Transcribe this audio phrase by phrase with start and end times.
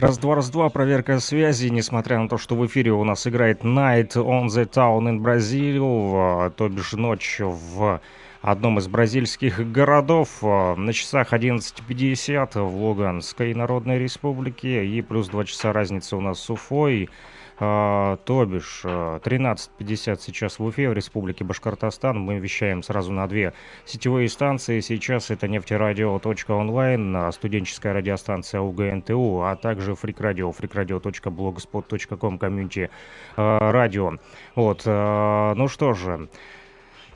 [0.00, 4.46] Раз-два, раз-два, проверка связи, несмотря на то, что в эфире у нас играет Night on
[4.46, 8.00] the Town in Brazil, то бишь ночь в
[8.40, 10.40] одном из бразильских городов.
[10.40, 16.48] На часах 11.50 в Луганской Народной Республике и плюс 2 часа разницы у нас с
[16.48, 17.10] Уфой.
[17.60, 22.18] А, то бишь 13.50 э, сейчас в Уфе, в Республике Башкортостан.
[22.18, 23.52] Мы вещаем сразу на две
[23.84, 24.80] сетевые станции.
[24.80, 32.90] Сейчас это нефтерадио.онлайн, а, студенческая радиостанция УГНТУ, а также фрикрадио, freakradio.blogspot.com, комьюнити
[33.36, 34.12] а, радио.
[34.54, 36.28] Вот, ну что же,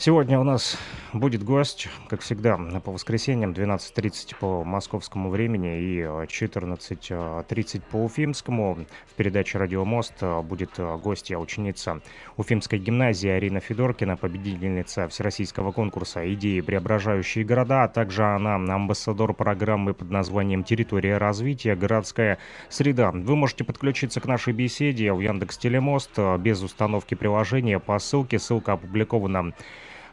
[0.05, 0.77] Сегодня у нас
[1.13, 8.85] будет гость, как всегда, по воскресеньям 12.30 по московскому времени и 14.30 по уфимскому.
[9.07, 10.71] В передаче «Радио Мост» будет
[11.05, 12.01] гостья, ученица
[12.37, 19.95] Уфимской гимназии Арина Федоркина, победительница Всероссийского конкурса «Идеи, преображающие города», а также она амбассадор программы
[19.95, 21.77] под названием «Территория развития.
[21.77, 22.39] Городская
[22.71, 23.13] среда».
[23.13, 28.41] Вы можете подключиться к нашей беседе в Яндекс Телемост без установки приложения по ссылке.
[28.41, 29.53] Ссылка опубликована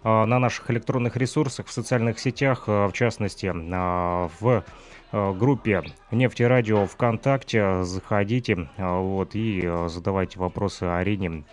[0.04, 4.64] на наших электронных ресурсах, в социальных сетях, а, в частности, а, в
[5.12, 7.84] группе «Нефти Радио» ВКонтакте.
[7.84, 11.46] Заходите вот, и задавайте вопросы Арине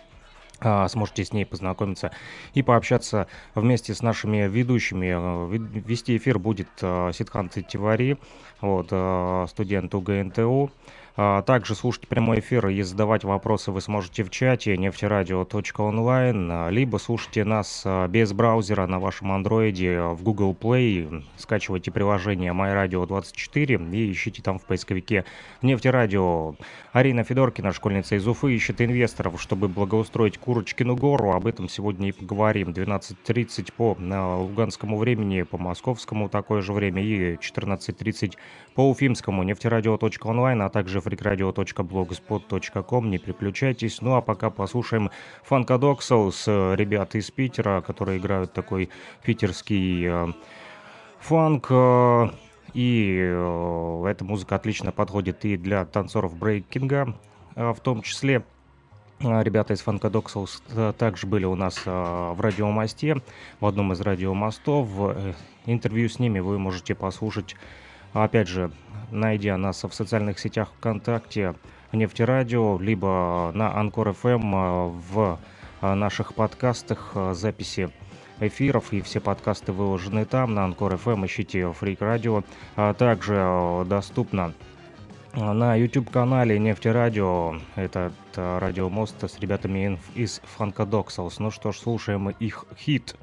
[0.87, 2.11] сможете с ней познакомиться
[2.53, 5.49] и пообщаться вместе с нашими ведущими.
[5.87, 8.17] Вести эфир будет Ситхан Тивари,
[8.61, 8.87] вот,
[9.49, 10.71] студент УГНТУ.
[11.19, 16.97] А, также слушать прямой эфир и задавать вопросы вы сможете в чате нефтерадио.онлайн, а, либо
[16.97, 24.11] слушайте нас а, без браузера на вашем андроиде в Google Play, скачивайте приложение MyRadio24 и
[24.11, 25.25] ищите там в поисковике
[25.63, 26.53] нефтерадио.
[26.93, 31.31] Арина Федоркина, школьница из Уфы, ищет инвесторов, чтобы благоустроить Курочкину гору.
[31.31, 32.69] Об этом сегодня и поговорим.
[32.69, 33.97] 12.30 по
[34.39, 38.33] луганскому времени, по московскому такое же время и 14.30
[38.75, 43.09] по уфимскому нефтерадио.онлайн, а также freakradio.blogspot.com.
[43.09, 44.01] Не переключайтесь.
[44.01, 45.09] Ну а пока послушаем
[45.49, 48.89] Funkadexal с э, ребят из Питера, которые играют такой
[49.23, 50.27] питерский э,
[51.19, 51.67] фанк.
[51.69, 52.29] Э,
[52.73, 57.15] и э, эта музыка отлично подходит и для танцоров брейкинга
[57.55, 58.43] э, в том числе.
[59.19, 63.21] Э, ребята из Funkadexals э, также были у нас э, в радиомосте,
[63.59, 64.87] в одном из радиомостов.
[65.65, 67.55] Интервью с ними вы можете послушать
[68.13, 68.71] Опять же,
[69.11, 71.55] найдя нас в социальных сетях ВКонтакте,
[71.91, 75.39] Нефтерадио, либо на Anchor FM а, в
[75.81, 77.89] а, наших подкастах а, записи
[78.39, 82.43] эфиров, и все подкасты выложены там, на Anchor FM, ищите Фрик Радио.
[82.75, 84.53] А также доступно
[85.33, 91.39] на YouTube-канале Нефтерадио, этот радиомост с ребятами из Фанкадоксалс.
[91.39, 93.15] Ну что ж, слушаем их хит.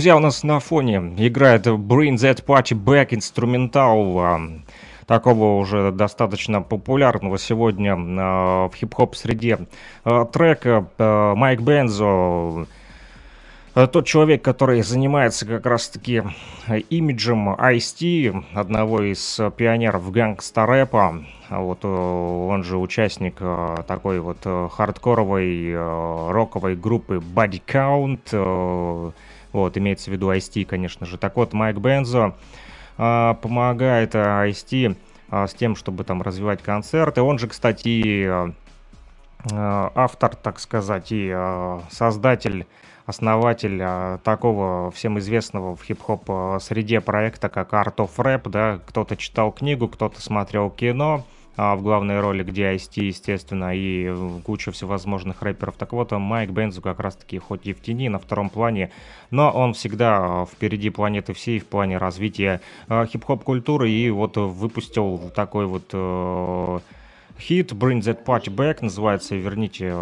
[0.00, 4.40] Друзья, у нас на фоне играет Bring That Party Back инструментал а,
[5.04, 9.58] такого уже достаточно популярного сегодня а, в хип-хоп среде.
[10.04, 10.86] А, трека
[11.36, 12.66] Майк Бензо
[13.74, 16.22] тот человек, который занимается как раз-таки
[16.88, 23.34] имиджем Ice-T, одного из пионеров гангста-рэпа, вот он же участник
[23.86, 24.38] такой вот
[24.72, 25.74] хардкоровой
[26.32, 29.12] роковой группы Body Count,
[29.52, 31.18] вот, имеется в виду ice конечно же.
[31.18, 32.34] Так вот, Майк Бензо
[32.98, 34.96] а, помогает ice
[35.30, 37.22] а, с тем, чтобы там развивать концерты.
[37.22, 38.52] Он же, кстати, а,
[39.94, 42.66] автор, так сказать, и а, создатель
[43.10, 48.80] основатель а, такого всем известного в хип-хоп а, среде проекта, как Art of Rap, да,
[48.86, 51.24] кто-то читал книгу, кто-то смотрел кино,
[51.56, 55.76] а, в главной роли, где ice естественно, и э, куча всевозможных рэперов.
[55.76, 58.90] Так вот, Майк Бензу как раз-таки хоть и в тени, на втором плане,
[59.30, 65.30] но он всегда впереди планеты всей в плане развития э, хип-хоп культуры и вот выпустил
[65.34, 66.78] такой вот э,
[67.40, 69.92] хит Bring That Party Back называется «Верните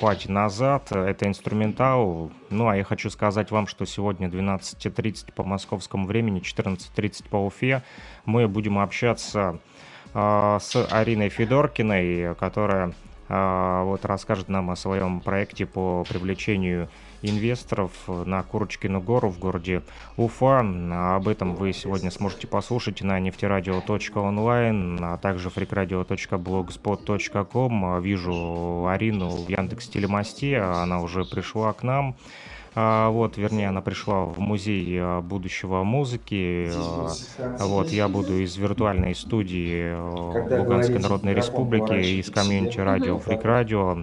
[0.00, 0.90] пати назад».
[0.90, 2.30] Это инструментал.
[2.50, 7.82] Ну, а я хочу сказать вам, что сегодня 12.30 по московскому времени, 14.30 по Уфе
[8.24, 9.58] мы будем общаться а,
[10.12, 12.92] с Ариной Федоркиной, которая
[13.28, 16.88] вот расскажет нам о своем проекте по привлечению
[17.20, 19.82] инвесторов на Курочкину гору в городе
[20.16, 20.60] Уфа.
[21.16, 28.00] Об этом вы сегодня сможете послушать на нефтерадио.онлайн, а также freakradio.blogspot.com.
[28.00, 32.16] Вижу Арину в Яндекс Телемосте, она уже пришла к нам.
[32.80, 36.70] А, вот, вернее, она пришла в музей а, будущего музыки.
[36.72, 39.96] А, вот, я буду из виртуальной студии
[40.56, 43.98] Луганской Народной Республики, из комьюнити радио Фрик Радио.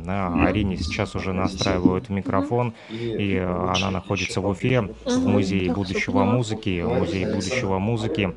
[0.46, 6.84] Арине сейчас уже настраивают микрофон, и она находится в Уфе, в музее будущего музыки.
[6.86, 8.36] Музей будущего музыки.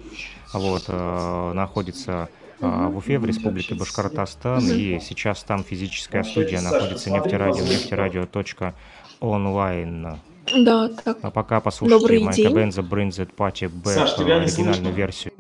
[0.55, 2.29] Вот, находится
[2.61, 10.21] в Уфе, в Республике Башкортостан, и сейчас там физическая студия находится нефтерадио, нефтерадио.онлайн.
[10.57, 11.19] Да, так.
[11.23, 15.33] А пока послушайте Майка Бенза Bring That Party Back, Саш, оригинальную версию.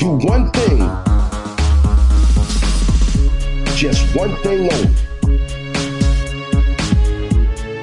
[0.00, 0.80] Do one thing.
[3.76, 4.90] Just one thing only.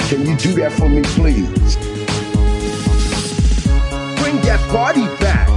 [0.10, 1.78] Can you do that for me, please?
[4.20, 5.48] Bring that party back.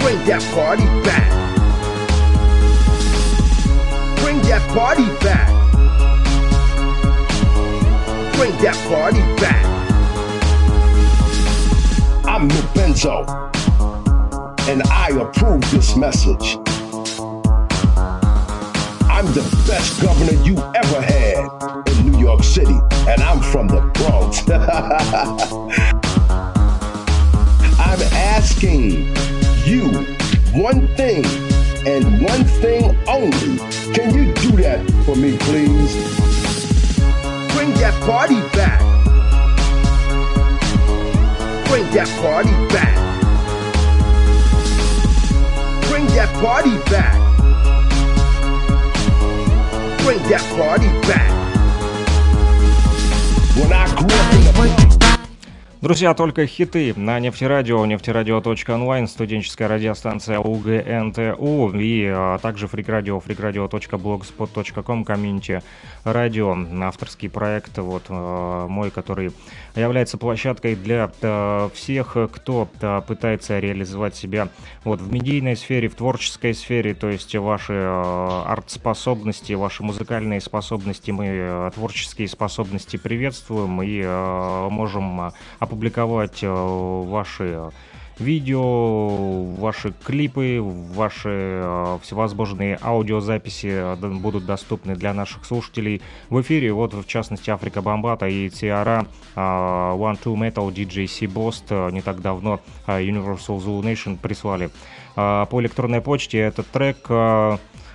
[0.00, 1.47] Bring that party back.
[4.38, 5.48] Bring that party back.
[8.36, 9.64] Bring that party back.
[12.24, 13.26] I'm Nick Benzo,
[14.68, 16.56] and I approve this message.
[19.10, 23.80] I'm the best governor you ever had in New York City, and I'm from the
[23.94, 24.48] Bronx.
[27.80, 29.16] I'm asking
[29.66, 30.06] you
[30.54, 31.47] one thing
[31.86, 33.58] and one thing only.
[33.94, 35.94] Can you do that for me, please?
[37.54, 38.80] Bring that party back.
[41.68, 42.96] Bring that party back.
[45.88, 47.14] Bring that party back.
[50.02, 51.38] Bring that party back.
[53.56, 54.37] When I grew up
[55.80, 65.62] Друзья, только хиты на нефтерадио, нефтерадио.онлайн, студенческая радиостанция УГНТУ и а, также фрикрадио, freakradio.blogspot.com, комьюнити
[66.02, 69.30] радио, авторский проект, вот а, мой, который
[69.76, 74.48] является площадкой для а, всех, кто а, пытается реализовать себя
[74.82, 81.12] вот в медийной сфере, в творческой сфере, то есть ваши а, арт-способности, ваши музыкальные способности,
[81.12, 85.32] мы а, творческие способности приветствуем и а, можем а,
[85.68, 87.70] опубликовать э, ваши
[88.18, 91.28] видео, ваши клипы, ваши
[91.62, 96.00] э, всевозможные аудиозаписи э, будут доступны для наших слушателей
[96.30, 96.72] в эфире.
[96.72, 99.06] Вот, в частности, Африка Бомбата и Тиара,
[99.36, 104.70] One Two Metal, DJ C-Bost не так давно Universal Zulu Nation прислали
[105.14, 107.08] по электронной почте этот трек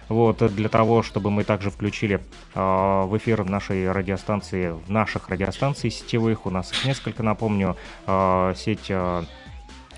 [0.09, 2.19] вот, для того, чтобы мы также включили
[2.55, 7.75] э, в эфир нашей радиостанции, наших радиостанций сетевых, у нас их несколько, напомню,
[8.07, 9.23] э, сеть э,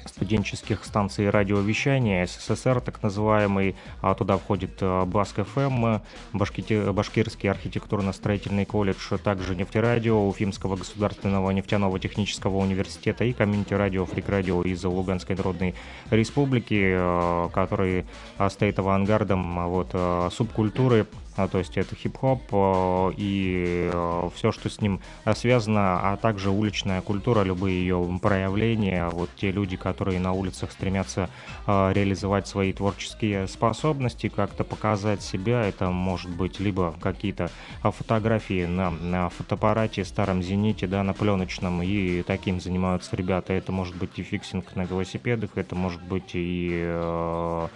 [0.05, 3.75] студенческих станций радиовещания, СССР так называемый.
[4.01, 5.99] А туда входит э, Баск ФМ,
[6.33, 14.61] Башкирский архитектурно-строительный колледж, также нефтерадио Уфимского государственного нефтяного технического университета и community радио Фрик Радио
[14.63, 15.75] из Луганской Народной
[16.09, 18.05] Республики, э, который
[18.49, 19.95] стоит авангардом вот,
[20.31, 25.01] субкультуры а, то есть это хип-хоп э, и э, все, что с ним
[25.33, 31.29] связано, а также уличная культура, любые ее проявления, вот те люди, которые на улицах стремятся
[31.67, 37.49] э, реализовать свои творческие способности, как-то показать себя, это может быть либо какие-то
[37.83, 43.95] фотографии на, на фотоаппарате, старом зените, да, на пленочном, и таким занимаются ребята, это может
[43.95, 47.69] быть и фиксинг на велосипедах, это может быть и а,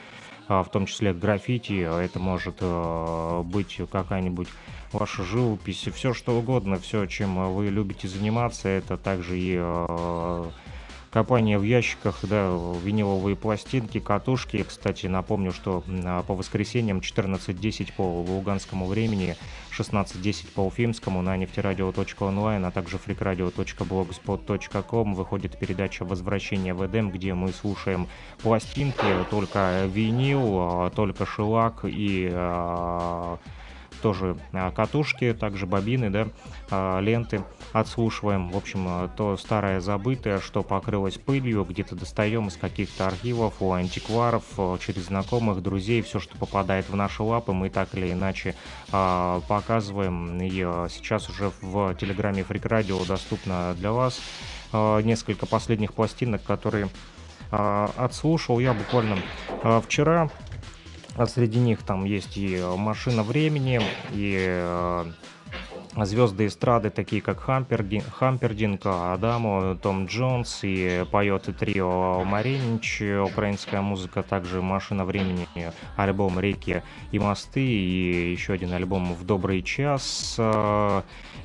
[0.49, 4.47] в том числе граффити, а это может э, быть какая-нибудь
[4.91, 10.45] ваша живопись, все что угодно, все, чем вы любите заниматься, это также и э,
[11.11, 14.63] копание в ящиках, да, виниловые пластинки, катушки.
[14.63, 19.35] Кстати, напомню, что а, по воскресеньям 14.10 по луганскому времени,
[19.77, 27.51] 16.10 по уфимскому на нефтерадио.онлайн, а также freakradio.blogspot.com выходит передача «Возвращение в Эдем», где мы
[27.51, 28.07] слушаем
[28.41, 33.37] пластинки, только винил, а, только шелак и а,
[33.99, 36.27] тоже а, катушки, также бобины, да,
[36.69, 38.49] а, ленты отслушиваем.
[38.49, 43.73] В общем, а, то старое забытое, что покрылось пылью, где-то достаем из каких-то архивов, у
[43.73, 44.43] антикваров,
[44.79, 48.55] через знакомых, друзей, все, что попадает в наши лапы, мы так или иначе
[48.89, 50.41] показываем.
[50.41, 50.49] И
[50.89, 54.19] сейчас уже в Телеграме Freak Radio доступно для вас
[54.73, 56.89] несколько последних пластинок, которые
[57.51, 59.17] отслушал я буквально
[59.81, 60.29] вчера.
[61.15, 65.03] А среди них там есть и «Машина времени», и
[65.95, 73.81] звезды эстрады, такие как Хампердин, Хампердинг, Адамо, Том Джонс и поет и трио Маринич, украинская
[73.81, 75.47] музыка, также «Машина времени»,
[75.97, 80.39] альбом «Реки и мосты» и еще один альбом «В добрый час».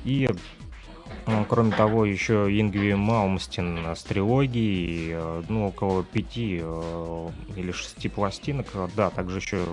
[0.05, 0.29] И
[1.49, 5.15] Кроме того, еще Ингви Маумстин с трилогией,
[5.49, 8.67] ну, около пяти э, или шести пластинок.
[8.95, 9.65] Да, также еще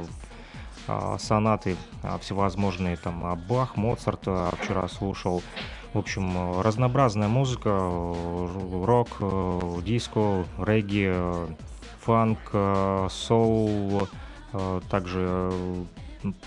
[1.19, 1.77] сонаты
[2.21, 5.43] всевозможные, там, а, Бах, Моцарт вчера слушал.
[5.95, 9.09] В общем, разнообразная музыка, рок,
[9.85, 11.15] диско, регги,
[12.01, 12.41] фанк,
[13.11, 14.09] соул,
[14.91, 15.53] также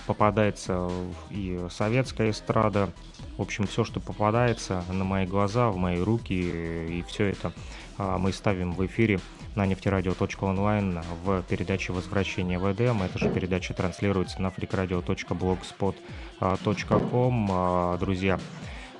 [0.06, 0.90] попадается
[1.30, 2.90] и советская эстрада.
[3.36, 7.52] В общем, все, что попадается на мои глаза, в мои руки, и все это
[7.98, 9.20] мы ставим в эфире
[9.56, 13.02] на нефтерадио.онлайн в передаче «Возвращение в Эдем».
[13.02, 18.38] Эта же передача транслируется на freakradio.blogspot.com, а, друзья.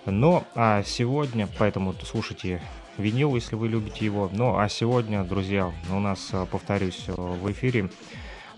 [0.07, 2.63] Но а сегодня, поэтому слушайте
[2.97, 4.31] винил, если вы любите его.
[4.33, 7.91] Ну а сегодня, друзья, у нас, а, повторюсь, в эфире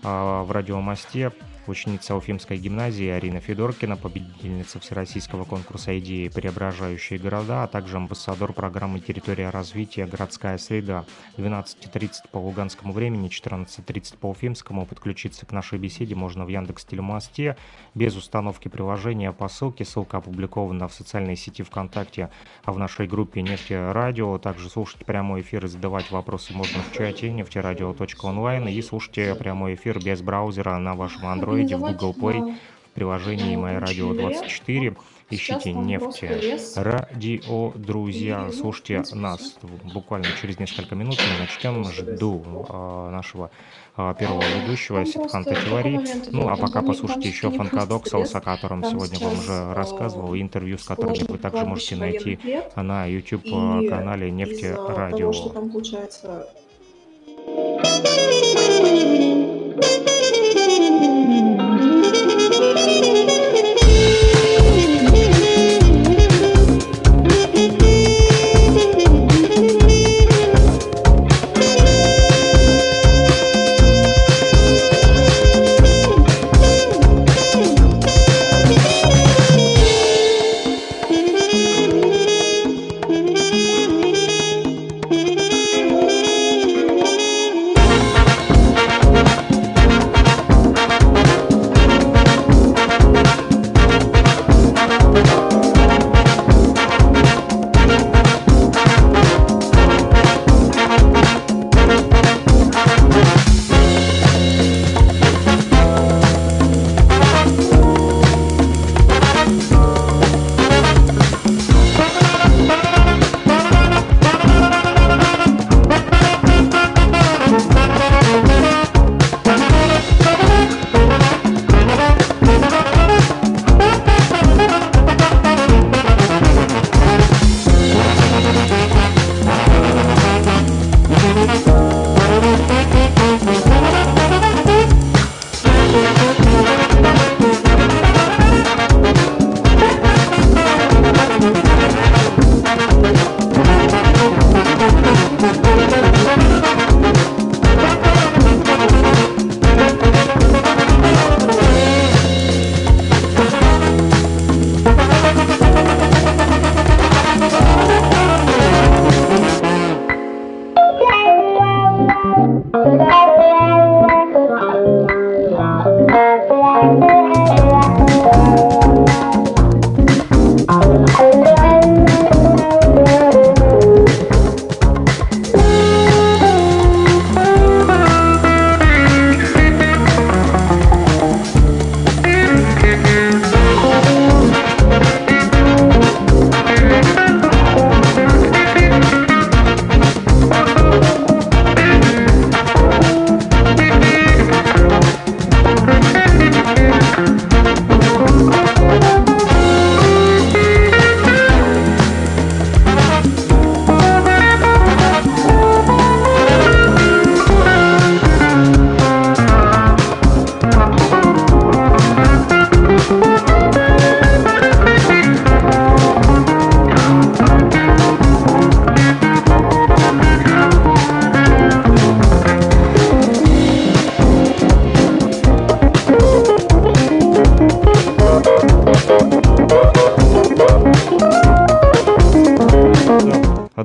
[0.01, 1.31] в радиомосте
[1.69, 8.99] Ученица Уфимской гимназии Арина Федоркина, победительница Всероссийского конкурса идеи «Преображающие города», а также амбассадор программы
[8.99, 10.07] «Территория развития.
[10.07, 11.05] Городская среда».
[11.37, 14.87] 12.30 по луганскому времени, 14.30 по уфимскому.
[14.87, 17.55] Подключиться к нашей беседе можно в Яндекс Телемосте
[17.93, 19.85] без установки приложения по ссылке.
[19.85, 22.31] Ссылка опубликована в социальной сети ВКонтакте,
[22.63, 24.39] а в нашей группе «Нефти Радио».
[24.39, 29.88] Также слушать прямой эфир и задавать вопросы можно в чате нефтерадио.онлайн и слушайте прямой эфир
[29.97, 32.55] без браузера на вашем Android, в Google Play,
[32.85, 34.95] в приложении «Моя радио 24».
[35.31, 39.57] Ищите нефти радио, друзья, слушайте нас.
[39.93, 41.83] Буквально через несколько минут мы начнем.
[41.83, 43.51] Жду э, нашего
[43.95, 45.99] э, первого ведущего Ситханта Тивари.
[46.31, 51.23] Ну, а пока послушайте еще Фанкадоксалс, о котором сегодня вам уже рассказывал, интервью с которыми
[51.29, 52.39] вы также можете найти
[52.75, 55.31] на YouTube-канале Нефти Радио.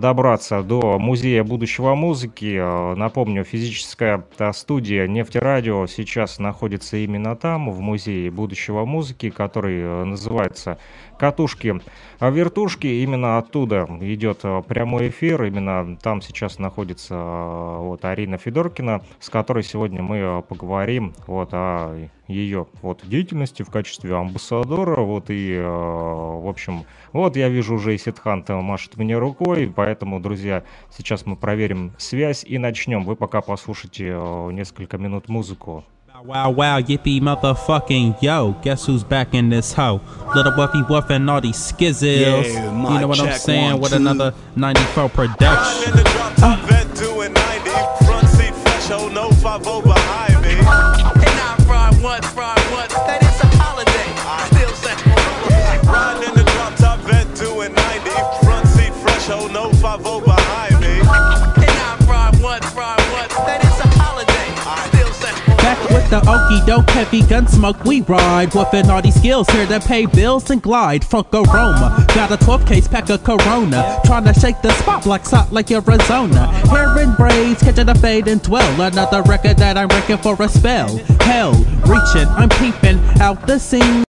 [0.04, 2.94] Добраться до Музея будущего музыки.
[2.94, 10.76] Напомню, физическая студия «Нефтерадио» сейчас находится именно там, в Музее будущего музыки, который называется
[11.18, 11.80] «Катушки
[12.20, 12.87] вертушки».
[12.87, 20.02] Именно оттуда идет прямой эфир, именно там сейчас находится вот Арина Федоркина, с которой сегодня
[20.02, 27.37] мы поговорим вот о ее вот деятельности в качестве амбассадора, вот и, в общем, вот
[27.37, 30.62] я вижу уже и Сидхант машет мне рукой, поэтому, друзья,
[30.96, 33.04] сейчас мы проверим связь и начнем.
[33.04, 35.84] Вы пока послушайте э, несколько минут музыку.
[36.24, 38.54] Wow, wow, yippee, motherfucking yo.
[38.62, 40.00] Guess who's back in this hoe?
[40.34, 42.44] Little Wuffy Wuff and all these skizzles.
[42.46, 43.72] Yeah, you know what I'm saying?
[43.72, 43.96] one, With two.
[43.96, 45.90] another 94 production.
[45.90, 47.70] in the drop top vet doing 90.
[48.06, 50.52] Front seat fresh, oh no, 5 behind me.
[50.54, 54.06] And I fry once, fry once, that is a holiday.
[54.54, 54.94] Still say,
[55.90, 57.83] Riding in the drop top vet doing 90.
[59.94, 60.98] Front seat fresh, no, 5 behind me.
[60.98, 64.50] and I fry once, fry once, that is a holiday.
[64.90, 68.52] Still say, Back with the okie doke, heavy gun smoke, we ride.
[68.54, 71.04] Whooping all these skills here to pay bills and glide.
[71.04, 72.04] Fuck aroma.
[72.14, 74.00] Got a 12 case pack of Corona.
[74.04, 76.46] Trying to shake the spot like Salt Lake, Arizona.
[76.68, 78.80] Hair and braids, catching a fade and twirl.
[78.80, 80.96] Another record that I'm wrecking for a spell.
[81.20, 81.52] Hell,
[81.86, 84.02] reaching, I'm peeping out the scene.